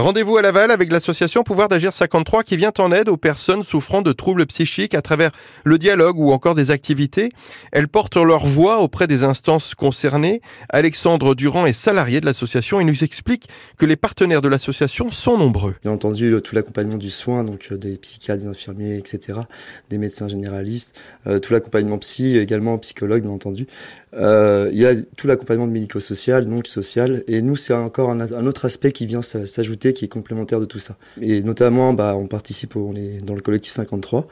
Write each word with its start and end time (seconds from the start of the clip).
Rendez-vous 0.00 0.38
à 0.38 0.42
Laval 0.42 0.70
avec 0.70 0.90
l'association 0.90 1.42
Pouvoir 1.42 1.68
d'agir 1.68 1.92
53 1.92 2.42
qui 2.42 2.56
vient 2.56 2.72
en 2.78 2.90
aide 2.90 3.10
aux 3.10 3.18
personnes 3.18 3.62
souffrant 3.62 4.00
de 4.00 4.12
troubles 4.12 4.46
psychiques 4.46 4.94
à 4.94 5.02
travers 5.02 5.30
le 5.62 5.76
dialogue 5.76 6.18
ou 6.18 6.32
encore 6.32 6.54
des 6.54 6.70
activités. 6.70 7.28
Elles 7.70 7.86
portent 7.86 8.16
leur 8.16 8.46
voix 8.46 8.80
auprès 8.80 9.06
des 9.06 9.24
instances 9.24 9.74
concernées. 9.74 10.40
Alexandre 10.70 11.34
Durand 11.34 11.66
est 11.66 11.74
salarié 11.74 12.22
de 12.22 12.24
l'association 12.24 12.80
et 12.80 12.84
nous 12.84 13.04
explique 13.04 13.46
que 13.76 13.84
les 13.84 13.96
partenaires 13.96 14.40
de 14.40 14.48
l'association 14.48 15.10
sont 15.10 15.36
nombreux. 15.36 15.74
Bien 15.82 15.92
entendu, 15.92 16.34
tout 16.42 16.54
l'accompagnement 16.54 16.96
du 16.96 17.10
soin, 17.10 17.44
donc 17.44 17.68
euh, 17.70 17.76
des 17.76 17.98
psychiatres, 17.98 18.44
des 18.44 18.48
infirmiers, 18.48 18.96
etc., 18.96 19.40
des 19.90 19.98
médecins 19.98 20.28
généralistes, 20.28 20.98
euh, 21.26 21.40
tout 21.40 21.52
l'accompagnement 21.52 21.98
psy, 21.98 22.38
également 22.38 22.78
psychologue, 22.78 23.20
bien 23.20 23.32
entendu. 23.32 23.66
Euh, 24.14 24.70
il 24.72 24.78
y 24.78 24.86
a 24.86 24.94
tout 25.16 25.26
l'accompagnement 25.26 25.66
médico-social, 25.66 26.48
donc 26.48 26.66
social, 26.66 27.22
et 27.28 27.42
nous 27.42 27.54
c'est 27.54 27.74
encore 27.74 28.10
un, 28.10 28.20
un, 28.20 28.46
autre 28.46 28.64
aspect 28.64 28.90
qui 28.90 29.06
vient 29.06 29.22
s'ajouter, 29.22 29.89
qui 29.92 30.04
est 30.04 30.08
complémentaire 30.08 30.60
de 30.60 30.64
tout 30.64 30.78
ça. 30.78 30.96
Et 31.20 31.42
notamment, 31.42 31.92
bah, 31.92 32.16
on 32.16 32.26
participe, 32.26 32.76
on 32.76 32.94
est 32.94 33.24
dans 33.24 33.34
le 33.34 33.40
collectif 33.40 33.72
53 33.72 34.26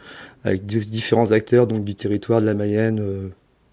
avec 0.45 0.67
différents 0.67 1.33
acteurs 1.33 1.67
donc 1.67 1.85
du 1.85 1.95
territoire 1.95 2.41
de 2.41 2.47
la 2.47 2.55
Mayenne. 2.55 3.01
Euh, 3.01 3.29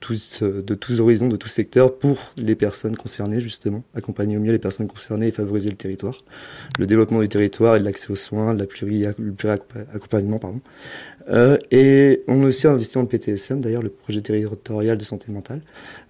tous, 0.06 0.44
euh, 0.44 0.62
de 0.62 0.76
tous 0.76 1.00
horizons, 1.00 1.30
de 1.30 1.36
tous 1.36 1.48
secteurs, 1.48 1.98
pour 1.98 2.18
les 2.38 2.54
personnes 2.54 2.96
concernées, 2.96 3.40
justement, 3.40 3.84
accompagner 3.96 4.38
au 4.38 4.40
mieux 4.40 4.52
les 4.52 4.60
personnes 4.60 4.88
concernées 4.88 5.28
et 5.28 5.32
favoriser 5.32 5.70
le 5.70 5.76
territoire, 5.78 6.20
le 6.78 6.86
développement 6.86 7.22
du 7.22 7.28
territoire 7.28 7.76
et 7.76 7.80
l'accès 7.80 8.12
aux 8.12 8.16
soins, 8.16 8.54
la 8.54 8.66
le 8.66 9.32
pluri-accompagnement, 9.32 10.38
pardon. 10.38 10.62
Euh, 11.30 11.58
et 11.72 12.22
on 12.28 12.44
a 12.44 12.48
aussi 12.48 12.68
investi 12.68 12.96
dans 12.96 13.02
le 13.02 13.08
PTSM, 13.08 13.62
d'ailleurs, 13.62 13.82
le 13.82 13.90
projet 13.90 14.22
territorial 14.22 14.96
de 14.96 15.04
santé 15.04 15.32
mentale. 15.32 15.62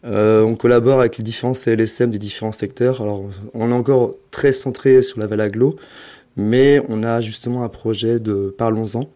On 0.03 0.55
collabore 0.55 0.99
avec 0.99 1.17
les 1.17 1.23
différents 1.23 1.53
CLSM 1.53 2.09
des 2.09 2.19
différents 2.19 2.51
secteurs. 2.51 3.01
Alors, 3.01 3.23
on 3.53 3.69
est 3.69 3.73
encore 3.73 4.15
très 4.35 4.51
centré 4.51 5.01
sur 5.01 5.17
la 5.17 5.27
Valaglo, 5.27 5.77
mais 6.35 6.81
on 6.89 7.03
a 7.03 7.21
justement 7.21 7.63
un 7.63 7.69
projet 7.69 8.19
de 8.19 8.53
Parlons-en, 8.57 9.09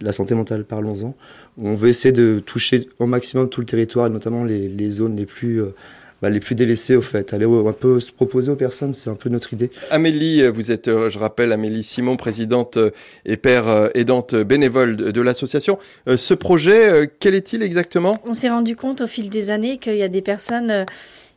la 0.00 0.12
santé 0.12 0.36
mentale, 0.36 0.64
parlons-en. 0.64 1.16
On 1.60 1.74
veut 1.74 1.88
essayer 1.88 2.12
de 2.12 2.38
toucher 2.38 2.88
au 3.00 3.06
maximum 3.06 3.48
tout 3.48 3.60
le 3.60 3.66
territoire, 3.66 4.06
et 4.06 4.10
notamment 4.10 4.44
les, 4.44 4.68
les 4.68 4.90
zones 4.90 5.16
les 5.16 5.26
plus, 5.26 5.60
euh, 5.60 5.74
bah, 6.22 6.30
les 6.30 6.40
plus 6.40 6.54
délaissées 6.54 6.96
au 6.96 7.02
fait. 7.02 7.32
Aller 7.32 7.46
un 7.46 7.72
peu 7.72 8.00
se 8.00 8.12
proposer 8.12 8.50
aux 8.50 8.56
personnes, 8.56 8.92
c'est 8.94 9.10
un 9.10 9.14
peu 9.14 9.28
notre 9.28 9.52
idée. 9.52 9.70
Amélie, 9.90 10.42
euh, 10.42 10.50
vous 10.50 10.70
êtes, 10.70 10.88
euh, 10.88 11.10
je 11.10 11.18
rappelle, 11.18 11.52
Amélie 11.52 11.82
Simon, 11.82 12.16
présidente 12.16 12.78
et 13.24 13.36
père 13.36 13.90
aidante 13.94 14.34
bénévole 14.34 14.96
de, 14.96 15.20
l'association. 15.20 15.78
Ce 16.06 16.34
projet, 16.34 17.10
quel 17.20 17.34
est-il 17.34 17.62
exactement? 17.62 18.18
On 18.26 18.32
s'est 18.32 18.48
rendu 18.48 18.76
compte 18.76 19.00
au 19.00 19.06
fil 19.06 19.28
des 19.28 19.50
années 19.50 19.78
qu'il 19.78 19.96
y 19.96 20.02
a 20.02 20.08
des 20.08 20.22
personnes 20.22 20.86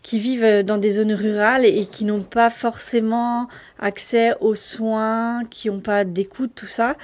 qui 0.04 0.20
vivent 0.20 0.64
dans 0.64 0.78
des 0.78 0.92
zones 0.92 1.14
rurales 1.14 1.66
et 1.66 1.86
qui 1.86 2.06
n'ont 2.06 2.24
pas 2.24 2.50
forcément 2.50 3.48
accès 3.80 4.34
aux 4.40 4.56
soins, 4.56 5.44
qui 5.50 5.70
n'ont 5.70 5.80
pas 5.80 6.04
d'écoute, 6.04 6.52
tout 6.56 6.68
ça. 6.68 6.96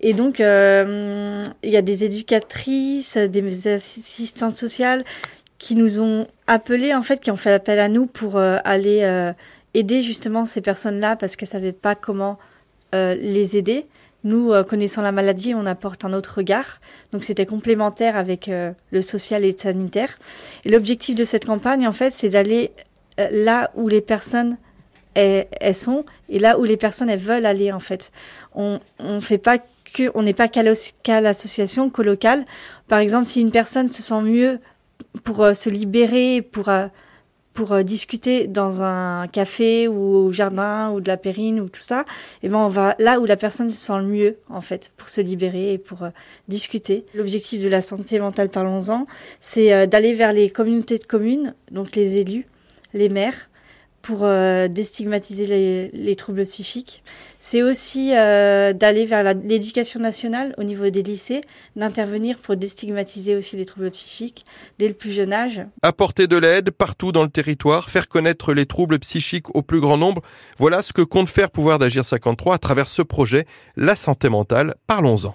Et 0.00 0.12
donc, 0.12 0.40
euh, 0.40 1.42
il 1.62 1.70
y 1.70 1.76
a 1.76 1.82
des 1.82 2.04
éducatrices, 2.04 3.16
des 3.16 3.68
assistantes 3.68 4.56
sociales 4.56 5.04
qui 5.58 5.74
nous 5.74 6.00
ont 6.00 6.26
appelés, 6.46 6.94
en 6.94 7.02
fait, 7.02 7.20
qui 7.20 7.30
ont 7.30 7.36
fait 7.36 7.52
appel 7.52 7.78
à 7.78 7.88
nous 7.88 8.06
pour 8.06 8.36
euh, 8.36 8.58
aller 8.64 9.00
euh, 9.02 9.32
aider 9.74 10.02
justement 10.02 10.44
ces 10.44 10.60
personnes-là 10.60 11.16
parce 11.16 11.36
qu'elles 11.36 11.48
ne 11.48 11.52
savaient 11.52 11.72
pas 11.72 11.94
comment 11.94 12.38
les 12.92 13.58
aider. 13.58 13.84
Nous, 14.24 14.50
connaissant 14.64 15.02
la 15.02 15.12
maladie, 15.12 15.54
on 15.54 15.66
apporte 15.66 16.06
un 16.06 16.14
autre 16.14 16.38
regard. 16.38 16.80
Donc, 17.12 17.24
c'était 17.24 17.44
complémentaire 17.44 18.16
avec 18.16 18.50
le 18.50 19.02
social 19.02 19.44
et 19.44 19.50
le 19.50 19.58
sanitaire. 19.58 20.18
Et 20.64 20.70
l'objectif 20.70 21.14
de 21.14 21.26
cette 21.26 21.44
campagne, 21.44 21.86
en 21.86 21.92
fait, 21.92 22.08
c'est 22.08 22.30
d'aller 22.30 22.72
là 23.18 23.70
où 23.74 23.88
les 23.88 24.00
personnes 24.00 24.56
elles, 25.16 25.74
sont 25.74 26.04
et 26.28 26.38
là 26.38 26.58
où 26.58 26.64
les 26.64 26.76
personnes 26.76 27.10
elles 27.10 27.18
veulent 27.18 27.46
aller 27.46 27.72
en 27.72 27.80
fait. 27.80 28.12
On 28.54 28.80
ne 29.00 29.20
fait 29.20 29.38
pas 29.38 29.58
on 30.14 30.22
n'est 30.22 30.34
pas 30.34 30.48
qu'à 30.48 31.20
l'association, 31.20 31.90
qu'au 31.90 32.02
local. 32.02 32.44
Par 32.88 32.98
exemple, 32.98 33.24
si 33.24 33.40
une 33.40 33.50
personne 33.50 33.88
se 33.88 34.02
sent 34.02 34.20
mieux 34.20 34.58
pour 35.24 35.42
euh, 35.42 35.54
se 35.54 35.68
libérer, 35.68 36.42
pour, 36.42 36.68
euh, 36.68 36.86
pour 37.52 37.72
euh, 37.72 37.82
discuter 37.82 38.46
dans 38.46 38.82
un 38.82 39.26
café 39.28 39.88
ou 39.88 40.16
au 40.16 40.32
jardin 40.32 40.90
ou 40.90 41.00
de 41.00 41.08
la 41.08 41.16
périne 41.16 41.60
ou 41.60 41.68
tout 41.68 41.80
ça, 41.80 42.00
et 42.42 42.46
eh 42.46 42.48
ben 42.48 42.58
on 42.58 42.68
va 42.68 42.94
là 42.98 43.18
où 43.18 43.26
la 43.26 43.36
personne 43.36 43.68
se 43.68 43.76
sent 43.76 43.98
le 43.98 44.06
mieux 44.06 44.36
en 44.48 44.60
fait 44.60 44.92
pour 44.96 45.08
se 45.08 45.20
libérer 45.20 45.74
et 45.74 45.78
pour 45.78 46.08
discuter. 46.48 47.04
L'objectif 47.14 47.62
de 47.62 47.68
la 47.68 47.82
santé 47.82 48.18
mentale, 48.18 48.50
parlons-en, 48.50 49.06
c'est 49.40 49.86
d'aller 49.86 50.12
vers 50.14 50.32
les 50.32 50.50
communautés 50.50 50.98
de 50.98 51.04
communes, 51.04 51.54
donc 51.70 51.96
les 51.96 52.18
élus, 52.18 52.46
les 52.94 53.08
maires, 53.08 53.48
pour 54.06 54.20
euh, 54.22 54.68
déstigmatiser 54.68 55.46
les, 55.46 55.88
les, 55.88 56.14
troubles 56.14 56.44
psychiques. 56.44 57.02
C'est 57.40 57.62
aussi 57.62 58.12
euh, 58.14 58.72
d'aller 58.72 59.04
vers 59.04 59.34
l'éducation 59.34 59.98
nationale 59.98 60.54
au 60.58 60.62
niveau 60.62 60.88
des 60.90 61.02
lycées, 61.02 61.40
d'intervenir 61.74 62.38
pour 62.38 62.56
déstigmatiser 62.56 63.34
aussi 63.34 63.56
les 63.56 63.64
troubles 63.64 63.90
psychiques 63.90 64.46
dès 64.78 64.86
le 64.86 64.94
plus 64.94 65.10
jeune 65.10 65.32
âge. 65.32 65.60
Apporter 65.82 66.28
de 66.28 66.36
l'aide 66.36 66.70
partout 66.70 67.10
dans 67.10 67.24
le 67.24 67.30
territoire, 67.30 67.90
faire 67.90 68.06
connaître 68.06 68.54
les 68.54 68.66
troubles 68.66 69.00
psychiques 69.00 69.52
au 69.56 69.62
plus 69.62 69.80
grand 69.80 69.96
nombre, 69.96 70.22
voilà 70.56 70.84
ce 70.84 70.92
que 70.92 71.02
compte 71.02 71.28
faire 71.28 71.50
Pouvoir 71.50 71.78
d'agir 71.78 72.04
53 72.04 72.54
à 72.54 72.58
travers 72.58 72.86
ce 72.86 73.02
projet, 73.02 73.44
la 73.76 73.96
santé 73.96 74.28
mentale, 74.28 74.74
parlons-en. 74.86 75.34